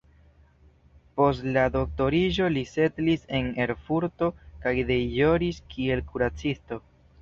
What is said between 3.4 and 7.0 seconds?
en Erfurto kaj deĵoris kiel kuracisto.